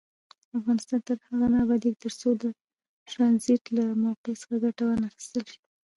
[0.59, 2.45] افغانستان تر هغو نه ابادیږي، ترڅو د
[3.11, 5.59] ټرانزیټ له موقع څخه ګټه وانخیستل شي.